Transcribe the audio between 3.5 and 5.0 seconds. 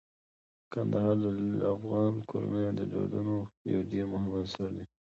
یو ډیر مهم عنصر دی.